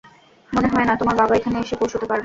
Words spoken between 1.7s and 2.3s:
পৌঁছতে পারবে!